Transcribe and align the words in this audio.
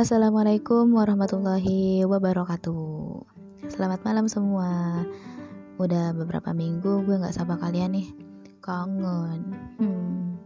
Assalamualaikum 0.00 0.96
warahmatullahi 0.96 2.08
wabarakatuh. 2.08 3.20
Selamat 3.68 4.00
malam 4.00 4.32
semua. 4.32 5.04
Udah 5.76 6.16
beberapa 6.16 6.56
minggu 6.56 7.04
gue 7.04 7.20
gak 7.20 7.36
sapa 7.36 7.60
kalian 7.60 7.92
nih. 7.92 8.08
Kangen. 8.64 9.52
Hmm. 9.76 10.40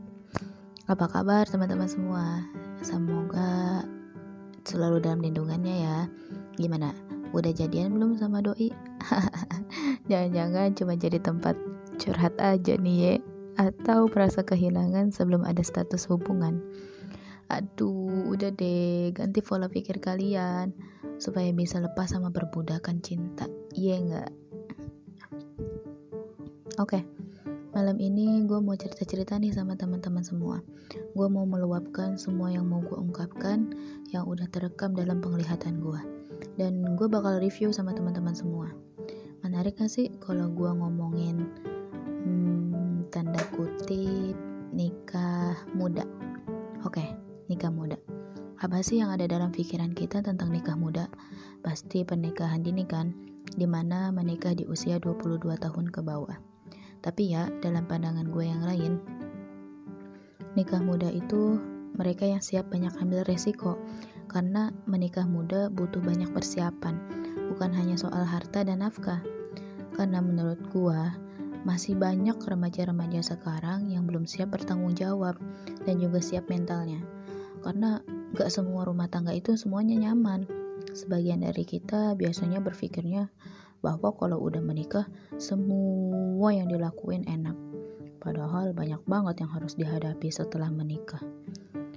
Apa 0.90 1.06
kabar 1.06 1.46
teman-teman 1.46 1.86
semua? 1.86 2.42
Semoga 2.82 3.86
selalu 4.66 4.98
dalam 4.98 5.22
lindungannya 5.22 5.86
ya. 5.86 5.98
Gimana? 6.58 6.90
Udah 7.30 7.54
jadian 7.54 7.94
belum 7.94 8.18
sama 8.18 8.42
doi? 8.42 8.74
Jangan-jangan 10.10 10.74
cuma 10.74 10.98
jadi 10.98 11.22
tempat 11.22 11.54
curhat 12.02 12.34
aja 12.42 12.74
nih 12.74 12.98
ya 12.98 13.14
Atau 13.62 14.10
merasa 14.10 14.42
kehilangan 14.42 15.14
sebelum 15.14 15.46
ada 15.46 15.62
status 15.62 16.10
hubungan 16.10 16.58
Aduh, 17.54 18.34
udah 18.34 18.50
deh, 18.50 19.14
ganti 19.14 19.38
pola 19.38 19.70
pikir 19.70 20.02
kalian 20.02 20.74
supaya 21.22 21.54
bisa 21.54 21.78
lepas 21.78 22.10
sama 22.10 22.34
perbudakan 22.34 22.98
cinta. 22.98 23.46
Iya 23.78 23.94
nggak? 24.02 24.30
Oke, 26.82 26.98
okay. 26.98 27.02
malam 27.70 28.02
ini 28.02 28.42
gue 28.42 28.58
mau 28.58 28.74
cerita-cerita 28.74 29.38
nih 29.38 29.54
sama 29.54 29.78
teman-teman 29.78 30.26
semua. 30.26 30.58
Gue 31.14 31.30
mau 31.30 31.46
meluapkan 31.46 32.18
semua 32.18 32.50
yang 32.50 32.66
mau 32.66 32.82
gue 32.82 32.98
ungkapkan 32.98 33.70
yang 34.10 34.26
udah 34.26 34.50
terekam 34.50 34.90
dalam 34.98 35.22
penglihatan 35.22 35.78
gue. 35.78 36.00
Dan 36.58 36.98
gue 36.98 37.06
bakal 37.06 37.38
review 37.38 37.70
sama 37.70 37.94
teman-teman 37.94 38.34
semua. 38.34 38.74
Menarik 39.46 39.78
gak 39.78 39.94
sih 39.94 40.10
kalau 40.18 40.50
gue 40.50 40.70
ngomongin 40.74 41.46
hmm, 42.26 43.06
tanda 43.14 43.38
kutip 43.54 44.34
nikah 44.74 45.54
muda? 45.78 46.02
Oke. 46.82 46.98
Okay 46.98 47.23
nikah 47.48 47.72
muda. 47.72 48.00
Apa 48.64 48.80
sih 48.80 49.02
yang 49.02 49.12
ada 49.12 49.28
dalam 49.28 49.52
pikiran 49.52 49.92
kita 49.92 50.24
tentang 50.24 50.48
nikah 50.48 50.78
muda? 50.78 51.10
Pasti 51.60 52.00
pernikahan 52.00 52.64
dini 52.64 52.88
kan, 52.88 53.12
di 53.52 53.68
mana 53.68 54.08
menikah 54.08 54.56
di 54.56 54.64
usia 54.64 54.96
22 54.96 55.42
tahun 55.60 55.86
ke 55.92 56.00
bawah. 56.00 56.38
Tapi 57.04 57.36
ya, 57.36 57.52
dalam 57.60 57.84
pandangan 57.84 58.24
gue 58.32 58.44
yang 58.48 58.64
lain, 58.64 58.92
nikah 60.56 60.80
muda 60.80 61.12
itu 61.12 61.60
mereka 61.92 62.24
yang 62.24 62.40
siap 62.40 62.72
banyak 62.72 62.96
ambil 63.04 63.20
resiko, 63.28 63.76
karena 64.32 64.72
menikah 64.88 65.28
muda 65.28 65.68
butuh 65.68 66.00
banyak 66.00 66.32
persiapan, 66.32 66.96
bukan 67.52 67.70
hanya 67.76 68.00
soal 68.00 68.24
harta 68.24 68.64
dan 68.64 68.80
nafkah. 68.80 69.20
Karena 69.92 70.24
menurut 70.24 70.58
gue, 70.72 71.00
masih 71.68 72.00
banyak 72.00 72.40
remaja-remaja 72.40 73.20
sekarang 73.36 73.92
yang 73.92 74.08
belum 74.08 74.24
siap 74.24 74.56
bertanggung 74.56 74.96
jawab 74.96 75.36
dan 75.84 76.00
juga 76.00 76.24
siap 76.24 76.48
mentalnya 76.48 77.04
karena 77.64 78.04
gak 78.36 78.52
semua 78.52 78.84
rumah 78.84 79.08
tangga 79.08 79.32
itu 79.32 79.56
semuanya 79.56 79.96
nyaman. 80.12 80.44
Sebagian 80.92 81.40
dari 81.40 81.64
kita 81.64 82.12
biasanya 82.12 82.60
berpikirnya 82.60 83.32
bahwa 83.80 84.12
kalau 84.12 84.36
udah 84.44 84.60
menikah 84.60 85.08
semua 85.40 86.52
yang 86.52 86.68
dilakuin 86.68 87.24
enak. 87.24 87.56
Padahal 88.20 88.76
banyak 88.76 89.00
banget 89.08 89.44
yang 89.44 89.50
harus 89.52 89.72
dihadapi 89.80 90.28
setelah 90.28 90.68
menikah. 90.68 91.20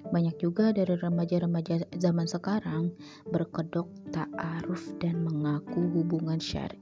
Banyak 0.07 0.39
juga 0.39 0.71
dari 0.71 0.95
remaja-remaja 0.95 1.83
zaman 1.99 2.31
sekarang 2.31 2.95
berkedok 3.27 3.91
ta'aruf 4.15 4.95
dan 5.03 5.19
mengaku 5.23 5.83
hubungan 5.99 6.39
syari. 6.39 6.79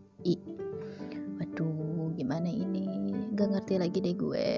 Waduh 1.41 2.13
gimana 2.13 2.49
ini? 2.49 2.85
Gak 3.33 3.49
ngerti 3.49 3.81
lagi 3.81 3.97
deh 4.01 4.13
gue 4.13 4.49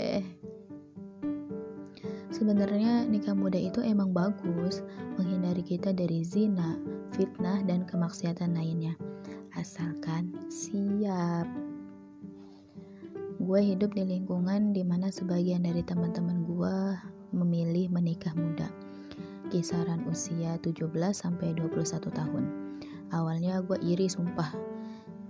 Sebenarnya 2.28 3.08
nikah 3.08 3.32
muda 3.32 3.56
itu 3.56 3.80
emang 3.80 4.12
bagus, 4.12 4.84
menghindari 5.16 5.64
kita 5.64 5.96
dari 5.96 6.28
zina, 6.28 6.76
fitnah, 7.16 7.64
dan 7.64 7.88
kemaksiatan 7.88 8.52
lainnya. 8.52 9.00
Asalkan 9.56 10.36
siap. 10.52 11.48
Gue 13.40 13.62
hidup 13.64 13.96
di 13.96 14.04
lingkungan 14.04 14.76
di 14.76 14.84
mana 14.84 15.08
sebagian 15.08 15.64
dari 15.64 15.80
teman-teman 15.88 16.44
gue 16.44 16.78
memilih 17.32 17.88
menikah 17.96 18.36
muda. 18.36 18.68
Kisaran 19.48 20.04
usia 20.12 20.60
17 20.60 20.84
sampai 21.16 21.56
21 21.56 22.12
tahun. 22.12 22.44
Awalnya 23.16 23.64
gue 23.64 23.80
iri 23.80 24.12
sumpah. 24.12 24.52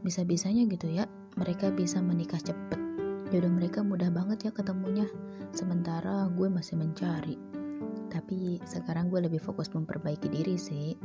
Bisa-bisanya 0.01 0.65
gitu 0.65 0.89
ya, 0.89 1.05
mereka 1.37 1.69
bisa 1.69 2.01
menikah 2.01 2.41
cepet 2.41 2.86
jodoh 3.27 3.51
mereka 3.51 3.83
mudah 3.83 4.07
banget 4.07 4.47
ya 4.47 4.51
ketemunya. 4.55 5.07
Sementara 5.51 6.31
gue 6.31 6.47
masih 6.47 6.79
mencari. 6.79 7.35
Tapi 8.07 8.59
sekarang 8.63 9.11
gue 9.11 9.27
lebih 9.27 9.43
fokus 9.43 9.67
memperbaiki 9.75 10.31
diri 10.31 10.55
sih. 10.55 10.95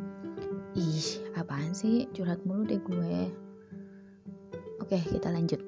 Ih 0.78 1.06
apaan 1.34 1.74
sih? 1.74 2.06
Curhat 2.14 2.42
mulu 2.46 2.62
deh 2.64 2.78
gue. 2.78 3.16
Oke 4.78 4.98
kita 5.02 5.34
lanjut. 5.34 5.58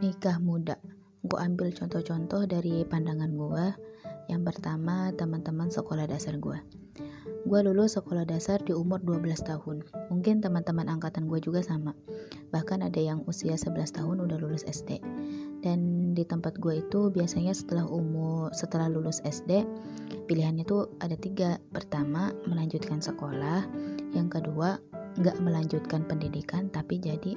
Nikah 0.00 0.40
muda. 0.40 0.80
Gue 1.24 1.38
ambil 1.40 1.72
contoh-contoh 1.72 2.44
dari 2.48 2.84
pandangan 2.84 3.32
gue. 3.32 3.66
Yang 4.32 4.42
pertama 4.52 5.12
teman-teman 5.12 5.68
sekolah 5.68 6.08
dasar 6.08 6.40
gue 6.40 6.56
Gue 7.44 7.60
lulus 7.60 8.00
sekolah 8.00 8.24
dasar 8.24 8.56
di 8.64 8.72
umur 8.72 9.04
12 9.04 9.44
tahun. 9.44 9.84
Mungkin 10.08 10.40
teman-teman 10.40 10.88
angkatan 10.88 11.28
gue 11.28 11.36
juga 11.44 11.60
sama. 11.60 11.92
Bahkan 12.48 12.80
ada 12.80 12.96
yang 12.96 13.20
usia 13.28 13.52
11 13.52 14.00
tahun 14.00 14.24
udah 14.24 14.40
lulus 14.40 14.64
SD. 14.64 14.96
Dan 15.60 16.12
di 16.16 16.24
tempat 16.24 16.56
gue 16.56 16.80
itu 16.80 17.12
biasanya 17.12 17.52
setelah 17.52 17.84
umur 17.84 18.48
setelah 18.56 18.88
lulus 18.88 19.20
SD 19.24 19.64
pilihannya 20.24 20.64
tuh 20.64 20.88
ada 21.04 21.20
tiga. 21.20 21.60
Pertama 21.68 22.32
melanjutkan 22.48 23.04
sekolah. 23.04 23.68
Yang 24.16 24.40
kedua 24.40 24.80
nggak 25.20 25.36
melanjutkan 25.44 26.08
pendidikan 26.08 26.72
tapi 26.72 26.96
jadi 26.96 27.36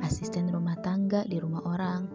asisten 0.00 0.48
rumah 0.48 0.80
tangga 0.80 1.28
di 1.28 1.36
rumah 1.36 1.60
orang. 1.68 2.08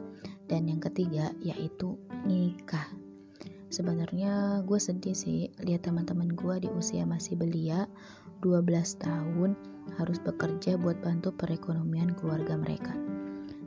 Dan 0.49 0.65
yang 0.65 0.81
ketiga 0.81 1.29
yaitu 1.45 2.01
nikah 2.25 3.06
sebenarnya 3.77 4.65
gue 4.65 4.81
sedih 4.81 5.13
sih 5.13 5.53
lihat 5.61 5.85
teman-teman 5.85 6.33
gue 6.33 6.65
di 6.65 6.69
usia 6.73 7.05
masih 7.05 7.37
belia 7.37 7.85
12 8.41 8.65
tahun 8.97 9.53
harus 10.01 10.17
bekerja 10.17 10.81
buat 10.81 10.97
bantu 10.97 11.29
perekonomian 11.37 12.17
keluarga 12.17 12.57
mereka. 12.57 12.97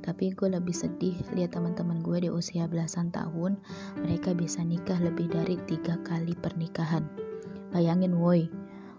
Tapi 0.02 0.34
gue 0.34 0.50
lebih 0.50 0.74
sedih 0.74 1.14
lihat 1.30 1.54
teman-teman 1.54 2.02
gue 2.02 2.26
di 2.26 2.30
usia 2.32 2.66
belasan 2.66 3.14
tahun 3.14 3.54
mereka 4.02 4.34
bisa 4.34 4.66
nikah 4.66 4.98
lebih 4.98 5.30
dari 5.30 5.54
tiga 5.70 5.94
kali 6.02 6.34
pernikahan. 6.34 7.06
Bayangin 7.70 8.18
woi 8.18 8.50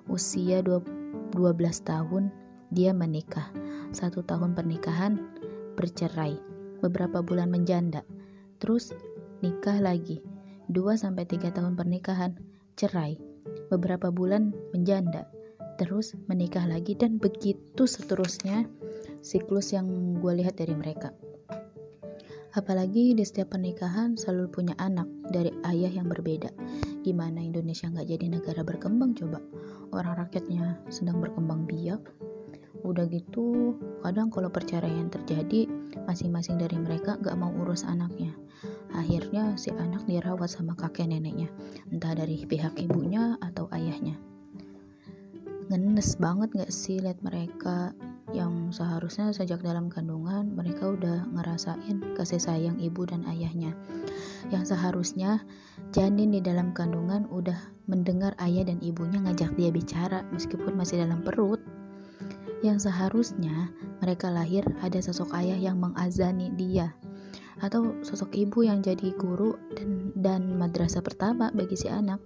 usia 0.08 0.64
12 0.64 1.36
tahun 1.84 2.32
dia 2.72 2.96
menikah. 2.96 3.52
Satu 3.92 4.24
tahun 4.24 4.56
pernikahan 4.56 5.20
bercerai. 5.76 6.40
Beberapa 6.80 7.20
bulan 7.20 7.52
menjanda. 7.52 8.08
Terus 8.64 8.96
nikah 9.44 9.78
lagi 9.84 10.24
2-3 10.72 11.52
tahun 11.52 11.76
pernikahan, 11.76 12.40
cerai, 12.80 13.20
beberapa 13.68 14.10
bulan 14.10 14.56
menjanda, 14.72 15.28
terus 15.76 16.16
menikah 16.32 16.64
lagi 16.66 16.96
dan 16.96 17.20
begitu 17.20 17.84
seterusnya 17.84 18.66
siklus 19.20 19.76
yang 19.76 19.88
gue 20.18 20.34
lihat 20.40 20.58
dari 20.58 20.74
mereka. 20.74 21.12
Apalagi 22.52 23.16
di 23.16 23.24
setiap 23.24 23.56
pernikahan 23.56 24.20
selalu 24.20 24.52
punya 24.52 24.76
anak 24.76 25.08
dari 25.32 25.56
ayah 25.72 25.88
yang 25.88 26.12
berbeda. 26.12 26.52
Gimana 27.00 27.40
Indonesia 27.40 27.88
nggak 27.88 28.12
jadi 28.12 28.26
negara 28.28 28.62
berkembang 28.68 29.16
coba? 29.16 29.40
Orang 29.96 30.20
rakyatnya 30.28 30.84
sedang 30.92 31.24
berkembang 31.24 31.64
biak. 31.64 32.04
Udah 32.84 33.08
gitu, 33.08 33.78
kadang 34.04 34.28
kalau 34.34 34.52
perceraian 34.52 35.08
terjadi, 35.08 35.70
masing-masing 36.04 36.58
dari 36.58 36.76
mereka 36.76 37.16
gak 37.22 37.38
mau 37.38 37.54
urus 37.62 37.86
anaknya. 37.86 38.34
Akhirnya 38.92 39.56
si 39.56 39.72
anak 39.72 40.04
dirawat 40.04 40.52
sama 40.52 40.76
kakek 40.76 41.08
neneknya, 41.08 41.48
entah 41.88 42.12
dari 42.12 42.44
pihak 42.44 42.76
ibunya 42.76 43.40
atau 43.40 43.72
ayahnya. 43.72 44.20
Ngenes 45.72 46.20
banget 46.20 46.52
gak 46.52 46.72
sih 46.76 47.00
lihat 47.00 47.24
mereka 47.24 47.96
yang 48.36 48.76
seharusnya 48.76 49.32
sejak 49.32 49.64
dalam 49.64 49.88
kandungan 49.88 50.52
mereka 50.52 50.92
udah 50.92 51.28
ngerasain 51.32 52.04
kasih 52.16 52.44
sayang 52.44 52.76
ibu 52.80 53.08
dan 53.08 53.24
ayahnya. 53.28 53.72
Yang 54.52 54.76
seharusnya 54.76 55.40
janin 55.96 56.36
di 56.36 56.44
dalam 56.44 56.76
kandungan 56.76 57.24
udah 57.32 57.56
mendengar 57.88 58.36
ayah 58.44 58.68
dan 58.68 58.84
ibunya 58.84 59.24
ngajak 59.24 59.56
dia 59.56 59.72
bicara 59.72 60.28
meskipun 60.36 60.76
masih 60.76 61.08
dalam 61.08 61.24
perut. 61.24 61.64
Yang 62.60 62.92
seharusnya 62.92 63.72
mereka 64.04 64.28
lahir 64.28 64.68
ada 64.84 65.00
sosok 65.00 65.32
ayah 65.40 65.56
yang 65.56 65.80
mengazani 65.80 66.52
dia 66.60 66.92
atau 67.62 68.02
sosok 68.02 68.34
ibu 68.36 68.66
yang 68.66 68.82
jadi 68.82 69.14
guru 69.16 69.56
dan 69.78 70.12
dan 70.18 70.58
madrasah 70.58 71.06
pertama 71.06 71.54
bagi 71.54 71.78
si 71.78 71.88
anak. 71.88 72.18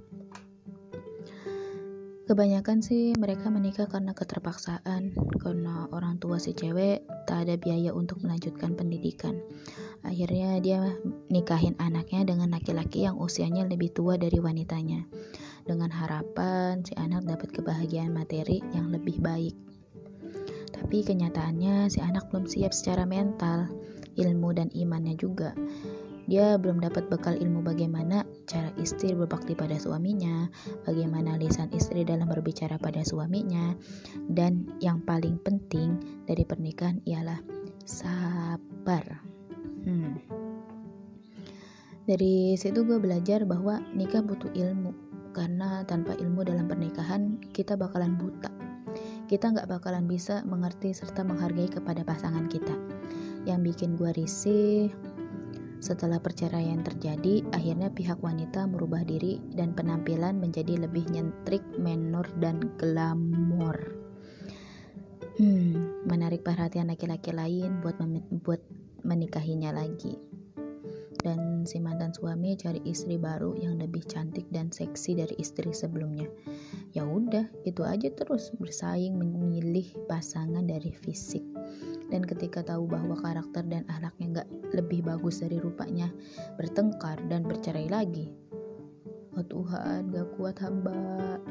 Kebanyakan 2.25 2.81
sih 2.81 3.13
mereka 3.21 3.53
menikah 3.53 3.85
karena 3.85 4.17
keterpaksaan, 4.17 5.13
karena 5.37 5.85
orang 5.93 6.17
tua 6.17 6.41
si 6.41 6.57
cewek 6.57 7.05
tak 7.29 7.45
ada 7.45 7.53
biaya 7.53 7.93
untuk 7.93 8.25
melanjutkan 8.25 8.73
pendidikan. 8.73 9.37
Akhirnya 10.01 10.57
dia 10.57 10.81
nikahin 11.29 11.77
anaknya 11.77 12.25
dengan 12.25 12.49
laki-laki 12.49 13.05
yang 13.05 13.21
usianya 13.21 13.69
lebih 13.69 13.93
tua 13.93 14.17
dari 14.17 14.41
wanitanya. 14.41 15.05
dengan 15.65 15.89
harapan 15.89 16.85
si 16.85 16.93
anak 16.93 17.25
dapat 17.25 17.49
kebahagiaan 17.49 18.13
materi 18.13 18.61
yang 18.71 18.93
lebih 18.93 19.17
baik. 19.17 19.57
Tapi 20.69 21.01
kenyataannya 21.01 21.89
si 21.89 21.97
anak 22.05 22.29
belum 22.29 22.45
siap 22.45 22.69
secara 22.69 23.03
mental, 23.09 23.65
ilmu 24.15 24.55
dan 24.55 24.67
imannya 24.71 25.15
juga. 25.19 25.55
Dia 26.25 26.57
belum 26.57 26.81
dapat 26.81 27.05
bekal 27.05 27.37
ilmu 27.37 27.61
bagaimana 27.61 28.25
cara 28.49 28.73
istri 28.81 29.13
berbakti 29.13 29.53
pada 29.53 29.77
suaminya, 29.77 30.49
bagaimana 30.81 31.37
lisan 31.37 31.69
istri 31.69 32.01
dalam 32.01 32.25
berbicara 32.25 32.81
pada 32.81 33.05
suaminya, 33.05 33.77
dan 34.25 34.65
yang 34.81 35.05
paling 35.05 35.37
penting 35.45 36.01
dari 36.25 36.41
pernikahan 36.41 36.97
ialah 37.05 37.37
sabar. 37.85 39.21
Hmm. 39.85 40.17
Dari 42.09 42.57
situ 42.57 42.81
gue 42.85 42.97
belajar 42.97 43.45
bahwa 43.45 43.81
nikah 43.93 44.25
butuh 44.25 44.49
ilmu, 44.57 44.97
karena 45.29 45.85
tanpa 45.85 46.17
ilmu 46.17 46.41
dalam 46.41 46.65
pernikahan 46.65 47.37
kita 47.53 47.77
bakalan 47.77 48.17
buta. 48.17 48.49
Kita 49.25 49.53
nggak 49.53 49.69
bakalan 49.69 50.09
bisa 50.09 50.41
mengerti 50.45 50.93
serta 50.93 51.21
menghargai 51.21 51.69
kepada 51.69 52.01
pasangan 52.01 52.45
kita. 52.49 52.73
Yang 53.45 53.59
bikin 53.71 53.93
gue 53.95 54.11
risih, 54.17 54.89
setelah 55.85 56.17
perceraian 56.17 56.81
terjadi, 56.81 57.45
akhirnya 57.53 57.93
pihak 57.93 58.17
wanita 58.17 58.65
merubah 58.65 59.05
diri 59.05 59.37
dan 59.53 59.77
penampilan 59.77 60.41
menjadi 60.41 60.81
lebih 60.81 61.05
nyentrik, 61.13 61.61
menor, 61.77 62.25
dan 62.41 62.73
glamor. 62.81 63.77
Hmm, 65.37 66.01
menarik 66.09 66.41
perhatian 66.41 66.89
laki-laki 66.89 67.29
lain 67.29 67.85
buat 67.85 68.01
buat 68.41 68.65
menikahinya 69.05 69.77
lagi. 69.77 70.17
Dan 71.21 71.69
si 71.69 71.77
mantan 71.77 72.17
suami 72.17 72.57
cari 72.57 72.81
istri 72.89 73.21
baru 73.21 73.53
yang 73.53 73.77
lebih 73.77 74.09
cantik 74.09 74.49
dan 74.49 74.73
seksi 74.73 75.21
dari 75.21 75.37
istri 75.37 75.69
sebelumnya. 75.69 76.25
Ya 76.97 77.05
udah, 77.05 77.45
itu 77.61 77.85
aja 77.85 78.09
terus 78.09 78.49
bersaing 78.57 79.21
memilih 79.21 79.93
pasangan 80.09 80.65
dari 80.65 80.89
fisik 80.93 81.54
dan 82.13 82.21
ketika 82.21 82.61
tahu 82.61 82.85
bahwa 82.85 83.17
karakter 83.17 83.65
dan 83.65 83.85
anaknya 83.89 84.41
gak 84.41 84.49
lebih 84.75 85.01
bagus 85.05 85.41
dari 85.41 85.57
rupanya, 85.57 86.11
bertengkar 86.57 87.17
dan 87.29 87.45
bercerai 87.45 87.89
lagi. 87.89 88.29
Oh 89.35 89.45
Tuhan, 89.45 90.13
gak 90.13 90.37
kuat 90.37 90.57
hamba. 90.61 91.41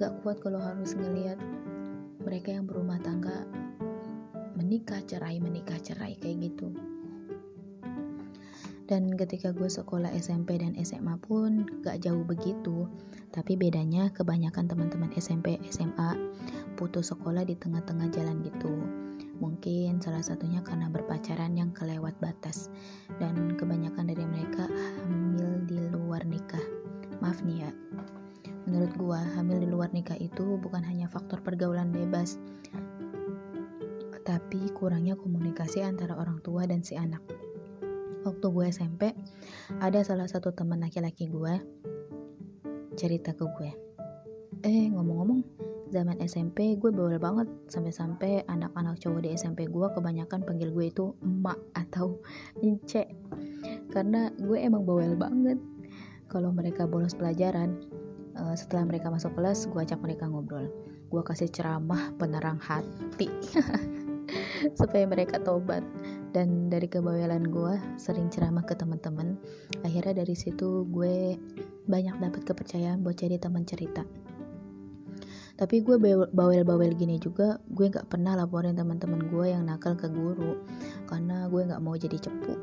Gak 0.00 0.24
kuat 0.24 0.42
kalau 0.42 0.58
harus 0.58 0.96
ngelihat 0.98 1.38
mereka 2.24 2.56
yang 2.56 2.64
berumah 2.64 2.98
tangga 3.04 3.44
menikah 4.54 5.02
cerai 5.04 5.36
menikah 5.42 5.76
cerai 5.76 6.16
kayak 6.16 6.48
gitu 6.48 6.72
dan 8.88 9.12
ketika 9.16 9.52
gue 9.52 9.68
sekolah 9.68 10.12
SMP 10.16 10.56
dan 10.56 10.72
SMA 10.80 11.20
pun 11.20 11.68
gak 11.84 12.00
jauh 12.00 12.24
begitu 12.24 12.88
tapi 13.28 13.60
bedanya 13.60 14.08
kebanyakan 14.14 14.64
teman-teman 14.64 15.12
SMP 15.20 15.60
SMA 15.68 16.16
putus 16.80 17.12
sekolah 17.12 17.44
di 17.44 17.58
tengah-tengah 17.60 18.08
jalan 18.08 18.40
gitu 18.40 18.72
Mungkin 19.42 19.98
salah 19.98 20.22
satunya 20.22 20.62
karena 20.62 20.86
berpacaran 20.86 21.58
yang 21.58 21.74
kelewat 21.74 22.14
batas 22.22 22.70
dan 23.18 23.58
kebanyakan 23.58 24.10
dari 24.10 24.24
mereka 24.24 24.70
hamil 25.06 25.62
di 25.66 25.78
luar 25.90 26.22
nikah. 26.22 26.62
Maaf 27.18 27.42
nih 27.42 27.66
ya. 27.66 27.70
Menurut 28.64 28.92
gua, 28.96 29.20
hamil 29.36 29.60
di 29.60 29.68
luar 29.68 29.92
nikah 29.92 30.16
itu 30.16 30.56
bukan 30.56 30.80
hanya 30.86 31.04
faktor 31.10 31.44
pergaulan 31.44 31.92
bebas, 31.92 32.40
tapi 34.24 34.72
kurangnya 34.72 35.20
komunikasi 35.20 35.84
antara 35.84 36.16
orang 36.16 36.40
tua 36.40 36.64
dan 36.64 36.80
si 36.80 36.96
anak. 36.96 37.20
Waktu 38.24 38.46
gue 38.48 38.66
SMP, 38.72 39.02
ada 39.84 40.00
salah 40.00 40.24
satu 40.24 40.48
teman 40.56 40.80
laki-laki 40.80 41.28
gue 41.28 41.60
cerita 42.96 43.36
ke 43.36 43.44
gue. 43.44 43.70
Eh, 44.64 44.88
ngomong-ngomong, 44.88 45.44
zaman 45.94 46.18
SMP 46.18 46.74
gue 46.74 46.90
bawel 46.90 47.22
banget 47.22 47.46
sampai-sampai 47.70 48.42
anak-anak 48.50 48.98
cowok 48.98 49.22
di 49.22 49.30
SMP 49.38 49.70
gue 49.70 49.86
kebanyakan 49.94 50.42
panggil 50.42 50.74
gue 50.74 50.90
itu 50.90 51.14
emak 51.22 51.54
atau 51.78 52.18
ince. 52.58 53.06
Karena 53.94 54.34
gue 54.34 54.58
emang 54.58 54.82
bawel 54.82 55.14
banget 55.14 55.62
kalau 56.26 56.50
mereka 56.50 56.90
bolos 56.90 57.14
pelajaran. 57.14 57.78
Uh, 58.34 58.50
setelah 58.58 58.82
mereka 58.82 59.14
masuk 59.14 59.30
kelas 59.38 59.70
gue 59.70 59.78
ajak 59.78 60.02
mereka 60.02 60.26
ngobrol. 60.26 60.66
Gue 61.06 61.22
kasih 61.22 61.46
ceramah 61.46 62.10
penerang 62.18 62.58
hati 62.58 63.30
supaya 64.78 65.06
mereka 65.06 65.38
tobat. 65.38 65.86
Dan 66.34 66.66
dari 66.66 66.90
kebawelan 66.90 67.46
gue 67.46 67.78
sering 67.94 68.26
ceramah 68.34 68.66
ke 68.66 68.74
teman-teman. 68.74 69.38
Akhirnya 69.86 70.26
dari 70.26 70.34
situ 70.34 70.82
gue 70.90 71.38
banyak 71.86 72.18
dapat 72.18 72.42
kepercayaan 72.42 73.06
buat 73.06 73.14
jadi 73.14 73.38
teman 73.38 73.62
cerita 73.62 74.02
tapi 75.54 75.86
gue 75.86 75.94
bawel-bawel 76.34 76.98
gini 76.98 77.22
juga 77.22 77.62
gue 77.70 77.86
nggak 77.86 78.10
pernah 78.10 78.34
laporin 78.34 78.74
teman-teman 78.74 79.30
gue 79.30 79.54
yang 79.54 79.70
nakal 79.70 79.94
ke 79.94 80.10
guru 80.10 80.58
karena 81.06 81.46
gue 81.46 81.62
nggak 81.62 81.82
mau 81.82 81.94
jadi 81.94 82.18
cepu. 82.18 82.58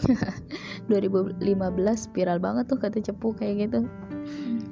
2015 0.88 1.44
viral 2.16 2.40
banget 2.40 2.64
tuh 2.72 2.80
kata 2.80 3.04
cepu 3.04 3.36
kayak 3.36 3.68
gitu. 3.68 3.84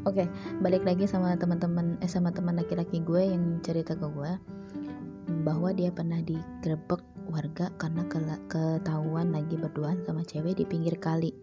Oke 0.09 0.25
okay, 0.25 0.27
balik 0.65 0.89
lagi 0.89 1.05
sama 1.05 1.37
teman-teman 1.37 2.01
eh 2.01 2.09
sama 2.09 2.33
teman 2.33 2.57
laki-laki 2.57 3.05
gue 3.05 3.29
yang 3.29 3.61
cerita 3.61 3.93
ke 3.93 4.09
gue 4.09 4.33
bahwa 5.45 5.69
dia 5.77 5.93
pernah 5.93 6.25
digerebek 6.25 7.05
warga 7.29 7.69
karena 7.77 8.09
ke 8.09 8.25
ketahuan 8.49 9.37
lagi 9.37 9.61
berduaan 9.61 10.01
sama 10.09 10.25
cewek 10.25 10.57
di 10.57 10.65
pinggir 10.65 10.97
kali. 10.97 11.37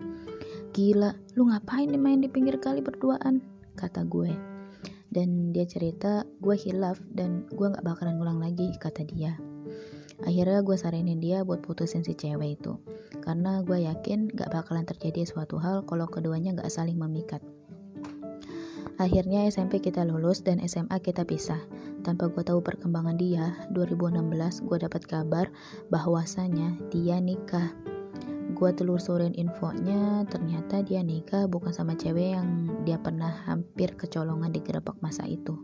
Gila 0.73 1.13
lu 1.37 1.53
ngapain 1.53 1.93
main 1.93 2.25
di 2.25 2.29
pinggir 2.33 2.57
kali 2.57 2.81
berduaan? 2.81 3.37
Kata 3.77 4.01
gue 4.01 4.54
dan 5.15 5.55
dia 5.55 5.63
cerita 5.63 6.27
gue 6.43 6.59
hilaf 6.59 6.99
dan 7.15 7.47
gue 7.55 7.71
gak 7.71 7.87
bakalan 7.87 8.19
ngulang 8.19 8.43
lagi 8.43 8.75
kata 8.75 9.07
dia. 9.07 9.39
Akhirnya 10.27 10.59
gue 10.59 10.75
saranin 10.75 11.23
dia 11.23 11.47
buat 11.47 11.63
putusin 11.63 12.03
si 12.03 12.11
cewek 12.11 12.59
itu. 12.59 12.75
Karena 13.23 13.63
gue 13.63 13.87
yakin 13.87 14.27
gak 14.35 14.51
bakalan 14.51 14.83
terjadi 14.83 15.23
suatu 15.23 15.55
hal 15.55 15.87
kalau 15.87 16.03
keduanya 16.11 16.51
gak 16.51 16.67
saling 16.67 16.99
memikat. 16.99 17.39
Akhirnya 18.99 19.47
SMP 19.47 19.79
kita 19.79 20.03
lulus 20.03 20.43
dan 20.43 20.59
SMA 20.67 20.99
kita 20.99 21.23
pisah. 21.23 21.59
Tanpa 22.03 22.27
gue 22.27 22.43
tahu 22.43 22.59
perkembangan 22.59 23.15
dia, 23.15 23.55
2016 23.71 24.67
gue 24.67 24.77
dapat 24.83 25.03
kabar 25.07 25.47
bahwasanya 25.91 26.75
dia 26.91 27.17
nikah 27.23 27.71
gue 28.55 28.71
telusurin 28.71 29.35
infonya 29.35 30.23
ternyata 30.31 30.79
dia 30.79 31.03
nikah 31.03 31.43
bukan 31.43 31.75
sama 31.75 31.91
cewek 31.91 32.39
yang 32.39 32.71
dia 32.87 32.95
pernah 32.95 33.27
hampir 33.43 33.91
kecolongan 33.99 34.55
di 34.55 34.63
gerobak 34.63 34.95
masa 35.03 35.27
itu. 35.27 35.59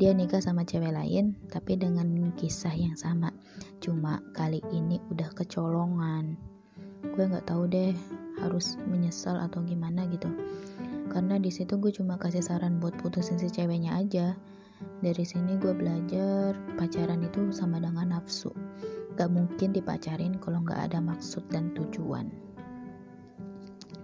Dia 0.00 0.16
nikah 0.16 0.40
sama 0.40 0.64
cewek 0.64 0.88
lain 0.88 1.36
tapi 1.52 1.76
dengan 1.76 2.32
kisah 2.40 2.72
yang 2.72 2.96
sama. 2.96 3.28
Cuma 3.84 4.24
kali 4.32 4.64
ini 4.72 4.96
udah 5.12 5.36
kecolongan. 5.36 6.40
Gue 7.12 7.28
nggak 7.28 7.44
tahu 7.44 7.68
deh 7.68 7.92
harus 8.40 8.80
menyesal 8.88 9.36
atau 9.36 9.60
gimana 9.60 10.08
gitu. 10.08 10.32
Karena 11.12 11.36
di 11.36 11.52
situ 11.52 11.76
gue 11.76 11.92
cuma 11.92 12.16
kasih 12.16 12.40
saran 12.40 12.80
buat 12.80 12.96
putusin 13.04 13.36
si 13.36 13.52
ceweknya 13.52 14.00
aja. 14.00 14.32
Dari 15.04 15.28
sini 15.28 15.60
gue 15.60 15.76
belajar 15.76 16.56
pacaran 16.80 17.20
itu 17.20 17.52
sama 17.52 17.76
dengan 17.84 18.16
nafsu 18.16 18.50
Gak 19.14 19.30
mungkin 19.30 19.76
dipacarin 19.76 20.40
kalau 20.40 20.64
gak 20.64 20.92
ada 20.92 20.98
maksud 20.98 21.44
dan 21.52 21.72
tujuan. 21.76 22.32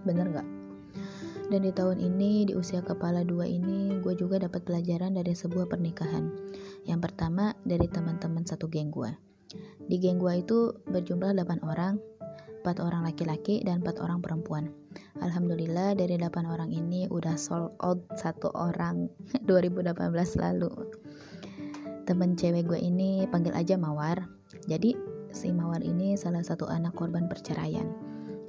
Bener 0.05 0.29
gak? 0.29 0.47
Dan 1.49 1.65
di 1.65 1.73
tahun 1.73 1.97
ini, 1.97 2.45
di 2.45 2.53
usia 2.53 2.85
kepala 2.85 3.25
dua 3.25 3.49
ini, 3.49 3.97
gue 4.05 4.13
juga 4.13 4.37
dapat 4.37 4.69
pelajaran 4.69 5.17
dari 5.17 5.33
sebuah 5.33 5.65
pernikahan. 5.65 6.29
Yang 6.85 7.09
pertama, 7.09 7.57
dari 7.65 7.89
teman-teman 7.89 8.45
satu 8.45 8.69
geng 8.69 8.93
gue. 8.93 9.09
Di 9.89 9.97
geng 9.97 10.21
gue 10.21 10.45
itu 10.45 10.77
berjumlah 10.85 11.33
8 11.33 11.65
orang, 11.65 11.97
4 12.61 12.85
orang 12.85 13.01
laki-laki 13.01 13.65
dan 13.65 13.81
4 13.81 13.97
orang 13.97 14.21
perempuan. 14.21 14.69
Alhamdulillah 15.25 15.97
dari 15.97 16.21
8 16.21 16.45
orang 16.45 16.69
ini 16.69 17.09
udah 17.09 17.33
sold 17.33 17.73
out 17.81 18.05
satu 18.13 18.53
orang 18.53 19.09
2018 19.49 19.89
lalu. 20.37 20.69
Temen 22.05 22.37
cewek 22.37 22.69
gue 22.69 22.77
ini 22.77 23.25
panggil 23.25 23.57
aja 23.57 23.73
Mawar. 23.73 24.38
Jadi 24.49 24.97
si 25.29 25.53
Mawar 25.53 25.85
ini 25.85 26.17
salah 26.17 26.41
satu 26.41 26.65
anak 26.65 26.97
korban 26.97 27.29
perceraian. 27.29 27.85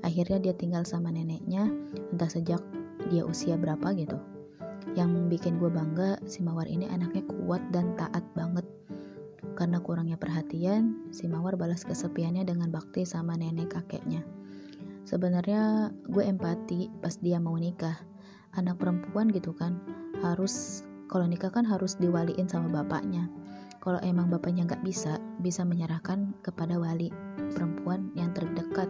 Akhirnya 0.01 0.41
dia 0.41 0.55
tinggal 0.57 0.89
sama 0.89 1.13
neneknya 1.13 1.69
entah 2.17 2.31
sejak 2.31 2.65
dia 3.13 3.21
usia 3.29 3.61
berapa 3.61 3.93
gitu. 3.93 4.17
Yang 4.97 5.29
bikin 5.29 5.61
gue 5.61 5.69
bangga 5.69 6.17
si 6.25 6.41
Mawar 6.41 6.65
ini 6.65 6.89
anaknya 6.89 7.21
kuat 7.29 7.61
dan 7.69 7.93
taat 8.01 8.25
banget. 8.33 8.65
Karena 9.61 9.77
kurangnya 9.85 10.17
perhatian, 10.17 11.13
si 11.13 11.29
Mawar 11.29 11.61
balas 11.61 11.85
kesepiannya 11.85 12.49
dengan 12.49 12.73
bakti 12.73 13.05
sama 13.05 13.37
nenek 13.37 13.77
kakeknya. 13.77 14.25
Sebenarnya 15.05 15.93
gue 16.09 16.25
empati 16.25 16.89
pas 17.05 17.13
dia 17.21 17.37
mau 17.37 17.61
nikah. 17.61 18.01
Anak 18.57 18.81
perempuan 18.81 19.29
gitu 19.29 19.53
kan, 19.53 19.77
harus 20.25 20.81
kalau 21.13 21.29
nikah 21.29 21.53
kan 21.53 21.69
harus 21.69 22.01
diwaliin 22.01 22.49
sama 22.49 22.73
bapaknya 22.73 23.29
kalau 23.81 23.99
emang 24.05 24.29
bapaknya 24.29 24.69
nggak 24.69 24.85
bisa 24.85 25.17
bisa 25.41 25.65
menyerahkan 25.65 26.37
kepada 26.45 26.77
wali 26.77 27.09
perempuan 27.57 28.13
yang 28.13 28.31
terdekat. 28.37 28.87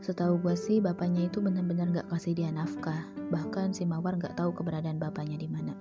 Setahu 0.00 0.42
gue 0.42 0.56
sih 0.58 0.82
bapaknya 0.82 1.28
itu 1.28 1.44
benar-benar 1.44 1.92
gak 1.92 2.08
kasih 2.08 2.32
dia 2.32 2.48
nafkah. 2.48 3.04
Bahkan 3.28 3.76
si 3.76 3.84
mawar 3.84 4.16
gak 4.16 4.32
tahu 4.32 4.50
keberadaan 4.56 4.96
bapaknya 4.96 5.36
di 5.36 5.44
mana. 5.44 5.76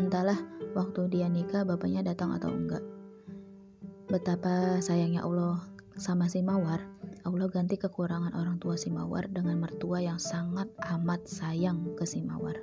Entahlah 0.00 0.40
waktu 0.72 1.06
dia 1.12 1.28
nikah 1.28 1.68
bapaknya 1.68 2.00
datang 2.00 2.32
atau 2.32 2.48
enggak. 2.48 2.80
Betapa 4.08 4.80
sayangnya 4.80 5.20
Allah 5.20 5.60
sama 6.00 6.32
si 6.32 6.40
mawar 6.40 6.80
Allah 7.26 7.50
ganti 7.50 7.76
kekurangan 7.76 8.32
orang 8.38 8.56
tua 8.56 8.78
si 8.78 8.88
mawar 8.88 9.26
dengan 9.28 9.58
mertua 9.60 10.00
yang 10.00 10.16
sangat 10.16 10.70
amat 10.94 11.26
sayang 11.26 11.92
ke 11.98 12.06
si 12.06 12.22
mawar 12.22 12.56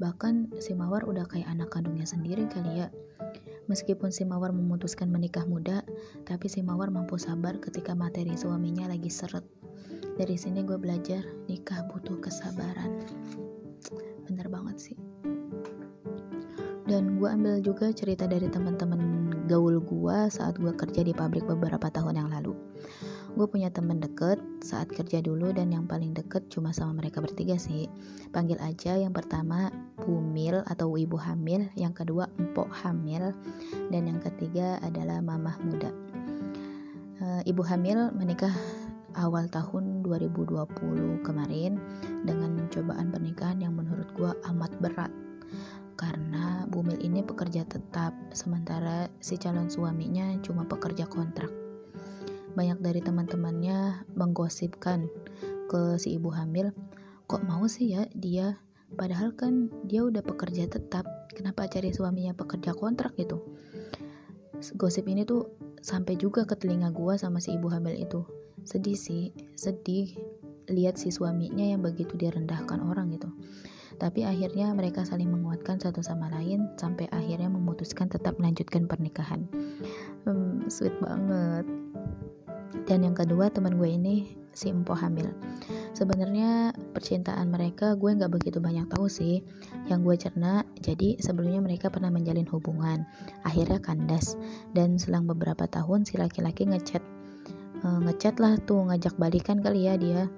bahkan 0.00 0.48
si 0.58 0.72
mawar 0.72 1.04
udah 1.04 1.28
kayak 1.28 1.46
anak 1.52 1.68
kandungnya 1.68 2.08
sendiri 2.08 2.48
kali 2.48 2.82
ya 2.82 2.88
Meskipun 3.70 4.10
si 4.10 4.26
Mawar 4.26 4.50
memutuskan 4.50 5.14
menikah 5.14 5.46
muda, 5.46 5.86
tapi 6.26 6.50
si 6.50 6.58
Mawar 6.58 6.90
mampu 6.90 7.14
sabar 7.22 7.54
ketika 7.62 7.94
materi 7.94 8.34
suaminya 8.34 8.90
lagi 8.90 9.06
seret. 9.06 9.46
Dari 10.18 10.34
sini 10.34 10.66
gue 10.66 10.74
belajar 10.74 11.22
nikah 11.46 11.86
butuh 11.86 12.18
kesabaran. 12.18 12.98
Bener 14.26 14.50
banget 14.50 14.90
sih. 14.90 14.98
Dan 16.90 17.22
gue 17.22 17.30
ambil 17.30 17.62
juga 17.62 17.94
cerita 17.94 18.26
dari 18.26 18.50
teman-teman 18.50 19.30
gaul 19.46 19.78
gue 19.78 20.18
saat 20.34 20.58
gue 20.58 20.74
kerja 20.74 21.06
di 21.06 21.14
pabrik 21.14 21.46
beberapa 21.46 21.86
tahun 21.94 22.18
yang 22.18 22.30
lalu 22.34 22.58
gue 23.38 23.46
punya 23.46 23.70
temen 23.70 24.02
deket 24.02 24.42
saat 24.58 24.90
kerja 24.90 25.22
dulu 25.22 25.54
dan 25.54 25.70
yang 25.70 25.86
paling 25.86 26.10
deket 26.10 26.50
cuma 26.50 26.74
sama 26.74 26.98
mereka 26.98 27.22
bertiga 27.22 27.54
sih. 27.54 27.86
Panggil 28.34 28.58
aja 28.58 28.98
yang 28.98 29.14
pertama 29.14 29.70
Bumil 30.00 30.64
atau 30.66 30.96
ibu 30.96 31.14
hamil 31.14 31.68
yang 31.76 31.94
kedua 31.94 32.26
empok 32.40 32.66
hamil 32.82 33.30
dan 33.92 34.02
yang 34.08 34.18
ketiga 34.18 34.80
adalah 34.82 35.22
mamah 35.22 35.56
muda. 35.62 35.92
E, 37.20 37.26
ibu 37.46 37.62
hamil 37.62 38.10
menikah 38.16 38.52
awal 39.14 39.46
tahun 39.46 40.02
2020 40.02 41.22
kemarin 41.22 41.78
dengan 42.24 42.66
cobaan 42.72 43.12
pernikahan 43.12 43.60
yang 43.62 43.76
menurut 43.76 44.08
gue 44.16 44.32
amat 44.50 44.72
berat. 44.82 45.12
Karena 45.94 46.64
Bumil 46.66 46.96
ini 47.04 47.20
pekerja 47.20 47.62
tetap 47.68 48.16
sementara 48.32 49.06
si 49.20 49.36
calon 49.36 49.68
suaminya 49.68 50.32
cuma 50.40 50.64
pekerja 50.64 51.04
kontrak 51.04 51.59
banyak 52.54 52.78
dari 52.82 53.00
teman-temannya 53.00 54.06
menggosipkan 54.14 55.06
ke 55.70 55.96
si 56.02 56.18
ibu 56.18 56.34
hamil 56.34 56.74
kok 57.30 57.46
mau 57.46 57.62
sih 57.70 57.94
ya 57.94 58.10
dia? 58.10 58.58
Padahal 58.98 59.38
kan 59.38 59.70
dia 59.86 60.02
udah 60.02 60.18
pekerja 60.18 60.66
tetap 60.66 61.06
kenapa 61.30 61.70
cari 61.70 61.94
suaminya 61.94 62.34
pekerja 62.34 62.74
kontrak 62.74 63.14
gitu? 63.14 63.38
Gosip 64.74 65.06
ini 65.06 65.22
tuh 65.22 65.46
sampai 65.78 66.18
juga 66.18 66.42
ke 66.42 66.58
telinga 66.58 66.90
gua 66.90 67.14
sama 67.14 67.38
si 67.38 67.54
ibu 67.54 67.70
hamil 67.70 67.94
itu. 67.94 68.26
Sedih 68.66 68.98
sih 68.98 69.30
sedih 69.54 70.10
lihat 70.66 70.98
si 70.98 71.14
suaminya 71.14 71.62
yang 71.62 71.86
begitu 71.86 72.18
direndahkan 72.18 72.82
orang 72.82 73.14
gitu. 73.14 73.30
Tapi 74.00 74.26
akhirnya 74.26 74.72
mereka 74.74 75.06
saling 75.06 75.28
menguatkan 75.28 75.78
satu 75.78 76.02
sama 76.02 76.32
lain 76.32 76.72
sampai 76.80 77.06
akhirnya 77.14 77.52
memutuskan 77.52 78.10
tetap 78.10 78.40
melanjutkan 78.42 78.90
pernikahan. 78.90 79.46
Hmm, 80.26 80.66
sweet 80.66 80.96
banget 80.98 81.68
dan 82.86 83.02
yang 83.02 83.16
kedua 83.16 83.50
teman 83.50 83.76
gue 83.76 83.90
ini 83.90 84.40
si 84.50 84.70
empo 84.70 84.94
hamil. 84.94 85.30
Sebenarnya 85.94 86.74
percintaan 86.94 87.50
mereka 87.50 87.94
gue 87.94 88.10
nggak 88.14 88.30
begitu 88.30 88.58
banyak 88.58 88.86
tahu 88.90 89.06
sih. 89.06 89.42
Yang 89.86 90.00
gue 90.06 90.16
cerna 90.28 90.52
jadi 90.78 91.18
sebelumnya 91.22 91.62
mereka 91.62 91.90
pernah 91.90 92.10
menjalin 92.10 92.46
hubungan. 92.50 93.06
Akhirnya 93.46 93.78
kandas. 93.82 94.34
Dan 94.74 94.98
selang 94.98 95.26
beberapa 95.26 95.66
tahun 95.70 96.06
si 96.06 96.18
laki-laki 96.18 96.66
ngechat. 96.66 97.02
Uh, 97.80 97.96
ngechat 98.04 98.36
lah 98.36 98.60
tuh 98.68 98.84
ngajak 98.90 99.16
balikan 99.16 99.62
kali 99.62 99.88
ya 99.88 99.94
dia. 99.96 100.28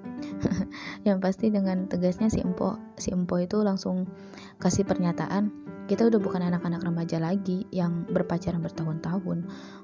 Yang 1.09 1.19
pasti 1.19 1.47
dengan 1.51 1.91
tegasnya 1.91 2.31
si 2.31 2.39
empo 2.39 2.79
si 2.95 3.11
empo 3.11 3.43
itu 3.43 3.59
langsung 3.67 4.07
kasih 4.63 4.87
pernyataan 4.87 5.51
kita 5.91 6.07
udah 6.07 6.21
bukan 6.23 6.47
anak-anak 6.47 6.87
remaja 6.87 7.19
lagi 7.19 7.67
yang 7.75 8.07
berpacaran 8.07 8.63
bertahun-tahun. 8.63 9.39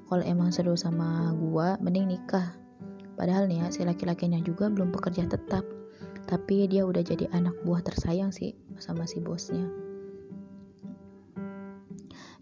Kalau 0.07 0.23
emang 0.23 0.55
seru 0.55 0.79
sama 0.79 1.35
gua 1.35 1.75
mending 1.83 2.07
nikah. 2.15 2.55
Padahal 3.19 3.51
nih 3.51 3.67
ya 3.67 3.69
si 3.75 3.83
laki-lakinya 3.83 4.39
juga 4.39 4.71
belum 4.71 4.95
bekerja 4.95 5.27
tetap. 5.27 5.67
Tapi 6.29 6.71
dia 6.71 6.87
udah 6.87 7.03
jadi 7.03 7.27
anak 7.35 7.57
buah 7.67 7.83
tersayang 7.83 8.31
sih 8.31 8.55
sama 8.79 9.11
si 9.11 9.19
bosnya. 9.19 9.67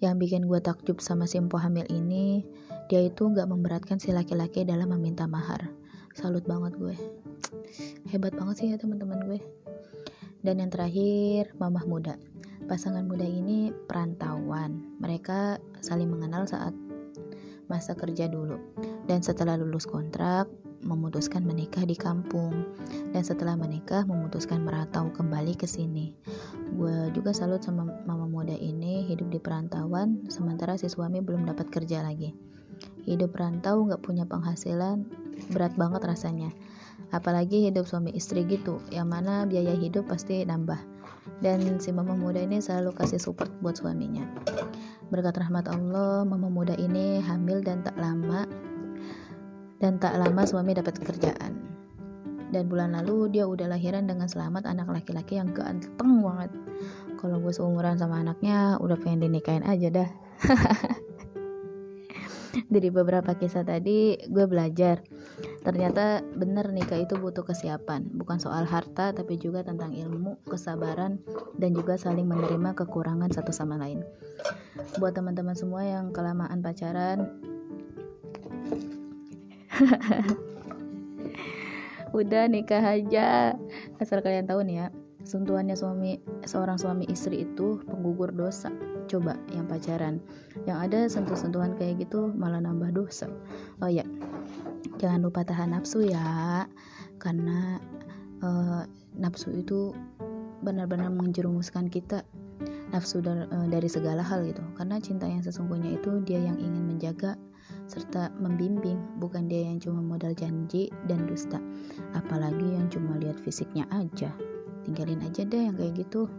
Yang 0.04 0.14
bikin 0.20 0.42
gua 0.44 0.60
takjub 0.60 1.00
sama 1.00 1.24
si 1.24 1.40
empo 1.40 1.56
hamil 1.56 1.88
ini 1.88 2.44
dia 2.92 3.02
itu 3.02 3.24
nggak 3.24 3.48
memberatkan 3.48 3.96
si 3.96 4.12
laki-laki 4.12 4.68
dalam 4.68 4.92
meminta 4.92 5.24
mahar. 5.24 5.72
Salut 6.14 6.46
banget 6.46 6.78
gue. 6.80 6.96
Hebat 8.08 8.32
banget 8.38 8.54
sih 8.56 8.66
ya 8.72 8.80
teman-teman 8.80 9.20
gue. 9.26 9.42
Dan 10.40 10.62
yang 10.62 10.70
terakhir 10.70 11.52
mamah 11.58 11.84
muda 11.84 12.14
Pasangan 12.66 13.06
muda 13.06 13.22
ini 13.22 13.70
perantauan. 13.70 14.98
Mereka 14.98 15.62
saling 15.78 16.10
mengenal 16.10 16.50
saat 16.50 16.74
masa 17.70 17.94
kerja 17.94 18.26
dulu. 18.26 18.58
Dan 19.06 19.22
setelah 19.22 19.54
lulus 19.54 19.86
kontrak, 19.86 20.50
memutuskan 20.82 21.46
menikah 21.46 21.86
di 21.86 21.94
kampung. 21.94 22.74
Dan 23.14 23.22
setelah 23.22 23.54
menikah, 23.54 24.02
memutuskan 24.02 24.66
merantau 24.66 25.06
kembali 25.14 25.54
ke 25.54 25.70
sini. 25.70 26.10
Gue 26.74 27.14
juga 27.14 27.30
salut 27.30 27.62
sama 27.62 27.86
mama 28.02 28.26
muda 28.26 28.58
ini 28.58 29.06
hidup 29.06 29.30
di 29.30 29.38
perantauan, 29.38 30.26
sementara 30.26 30.74
si 30.74 30.90
suami 30.90 31.22
belum 31.22 31.46
dapat 31.46 31.70
kerja 31.70 32.02
lagi. 32.02 32.34
Hidup 33.06 33.30
perantau 33.30 33.86
gak 33.86 34.02
punya 34.02 34.26
penghasilan, 34.26 35.06
berat 35.54 35.78
banget 35.78 36.02
rasanya. 36.02 36.50
Apalagi 37.14 37.70
hidup 37.70 37.86
suami 37.86 38.10
istri 38.10 38.42
gitu, 38.42 38.82
yang 38.90 39.06
mana 39.06 39.46
biaya 39.46 39.78
hidup 39.78 40.10
pasti 40.10 40.42
nambah 40.42 40.95
dan 41.44 41.78
si 41.78 41.92
mama 41.92 42.16
muda 42.16 42.40
ini 42.40 42.62
selalu 42.62 42.96
kasih 42.96 43.20
support 43.20 43.52
buat 43.60 43.76
suaminya. 43.76 44.24
Berkat 45.12 45.36
rahmat 45.36 45.68
Allah 45.68 46.24
mama 46.24 46.48
muda 46.48 46.72
ini 46.80 47.20
hamil 47.20 47.60
dan 47.60 47.84
tak 47.84 47.94
lama 48.00 48.48
dan 49.78 50.00
tak 50.00 50.16
lama 50.16 50.42
suami 50.48 50.72
dapat 50.72 50.96
kerjaan. 50.98 51.60
Dan 52.50 52.70
bulan 52.70 52.94
lalu 52.94 53.28
dia 53.34 53.44
udah 53.44 53.68
lahiran 53.68 54.06
dengan 54.06 54.30
selamat 54.30 54.70
anak 54.70 54.88
laki-laki 54.88 55.36
yang 55.36 55.52
ganteng 55.52 56.22
banget. 56.22 56.50
Kalau 57.18 57.42
gue 57.42 57.52
seumuran 57.52 57.98
sama 57.98 58.22
anaknya 58.22 58.78
udah 58.78 58.96
pengen 58.96 59.28
dinikahin 59.28 59.66
aja 59.66 59.88
dah. 59.90 60.08
Dari 62.72 62.88
beberapa 62.88 63.36
kisah 63.36 63.66
tadi 63.66 64.16
gue 64.16 64.46
belajar 64.48 65.04
ternyata 65.66 66.22
benar 66.38 66.70
nikah 66.70 67.02
itu 67.02 67.18
butuh 67.18 67.42
kesiapan. 67.42 68.06
Bukan 68.14 68.38
soal 68.38 68.62
harta 68.70 69.10
tapi 69.10 69.34
juga 69.34 69.66
tentang 69.66 69.90
ilmu 69.98 70.38
kesabaran 70.46 71.18
dan 71.58 71.74
juga 71.74 71.98
saling 71.98 72.30
menerima 72.30 72.78
kekurangan 72.78 73.34
satu 73.34 73.50
sama 73.50 73.74
lain. 73.74 74.06
Buat 75.02 75.18
teman-teman 75.18 75.58
semua 75.58 75.82
yang 75.82 76.14
kelamaan 76.14 76.62
pacaran 76.62 77.26
udah 82.18 82.46
nikah 82.46 82.86
aja. 82.86 83.58
Asal 83.98 84.22
kalian 84.22 84.46
tahu 84.46 84.62
nih 84.62 84.86
ya 84.86 84.94
sentuhannya 85.26 85.74
suami 85.74 86.22
seorang 86.46 86.78
suami 86.78 87.10
istri 87.10 87.42
itu 87.42 87.82
penggugur 87.90 88.30
dosa. 88.30 88.70
Coba 89.10 89.34
yang 89.50 89.66
pacaran 89.66 90.22
yang 90.62 90.78
ada 90.78 91.10
sentuh-sentuhan 91.10 91.74
kayak 91.74 92.06
gitu 92.06 92.30
malah 92.38 92.62
nambah 92.62 92.94
dosa. 92.94 93.26
Oh 93.82 93.90
ya 93.90 94.06
jangan 94.96 95.20
lupa 95.24 95.44
tahan 95.44 95.76
nafsu 95.76 96.08
ya 96.08 96.64
karena 97.20 97.80
uh, 98.40 98.84
nafsu 99.16 99.52
itu 99.52 99.92
benar-benar 100.64 101.12
menjerumuskan 101.12 101.88
kita 101.92 102.24
nafsu 102.90 103.20
dari, 103.20 103.44
uh, 103.52 103.66
dari 103.68 103.88
segala 103.88 104.24
hal 104.24 104.44
gitu. 104.48 104.62
Karena 104.76 104.96
cinta 105.00 105.28
yang 105.28 105.44
sesungguhnya 105.44 106.00
itu 106.00 106.20
dia 106.24 106.40
yang 106.40 106.56
ingin 106.56 106.84
menjaga 106.88 107.36
serta 107.86 108.34
membimbing 108.38 108.98
bukan 109.22 109.46
dia 109.46 109.70
yang 109.70 109.78
cuma 109.78 110.02
modal 110.02 110.32
janji 110.34 110.90
dan 111.06 111.26
dusta. 111.28 111.60
Apalagi 112.16 112.76
yang 112.76 112.88
cuma 112.88 113.18
lihat 113.20 113.38
fisiknya 113.42 113.86
aja. 113.92 114.32
Tinggalin 114.86 115.22
aja 115.22 115.42
deh 115.42 115.66
yang 115.70 115.76
kayak 115.76 116.06
gitu. 116.06 116.30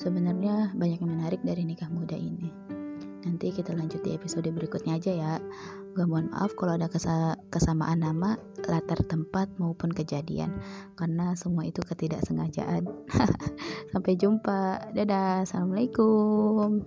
Sebenarnya 0.00 0.72
banyak 0.76 1.00
yang 1.00 1.12
menarik 1.12 1.40
dari 1.44 1.64
nikah 1.64 1.88
muda 1.92 2.16
ini. 2.16 2.48
Nanti 3.20 3.52
kita 3.52 3.76
lanjut 3.76 4.00
di 4.00 4.16
episode 4.16 4.48
berikutnya 4.48 4.96
aja 4.96 5.12
ya 5.12 5.32
gue 5.90 6.04
mohon 6.06 6.30
maaf 6.30 6.54
kalau 6.54 6.78
ada 6.78 6.86
kesa 6.86 7.34
kesamaan 7.50 8.06
nama 8.06 8.38
latar 8.68 9.02
tempat 9.02 9.50
maupun 9.58 9.90
kejadian. 9.90 10.54
Karena 10.94 11.34
semua 11.34 11.66
itu 11.66 11.82
ketidaksengajaan. 11.82 12.86
Sampai 13.92 14.14
jumpa. 14.14 14.94
Dadah. 14.94 15.42
Assalamualaikum 15.42 16.86